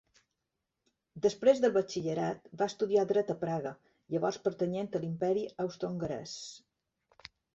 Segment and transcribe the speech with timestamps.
[1.25, 3.73] Després del batxillerat, va estudiar dret a Praga,
[4.15, 6.33] llavors pertanyent a l'Imperi austrohongarès.